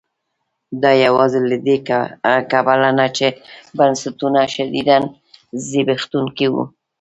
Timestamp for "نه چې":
2.99-3.27